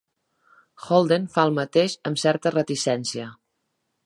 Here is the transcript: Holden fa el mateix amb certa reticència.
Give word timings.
Holden 0.85 1.27
fa 1.35 1.45
el 1.49 1.53
mateix 1.59 1.97
amb 2.11 2.23
certa 2.25 2.57
reticència. 2.59 3.33